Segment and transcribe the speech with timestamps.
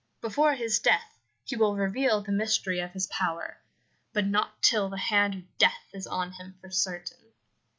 [0.19, 3.59] Before his death he will reveal the mystery of his power,
[4.13, 7.19] but not till the hand of death is on him for certain.'"